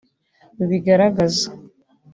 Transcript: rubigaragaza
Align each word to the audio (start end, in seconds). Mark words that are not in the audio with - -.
rubigaragaza 0.57 1.47